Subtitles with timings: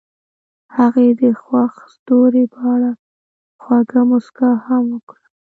[0.77, 2.91] هغې د خوښ ستوري په اړه
[3.61, 5.23] خوږه موسکا هم وکړه.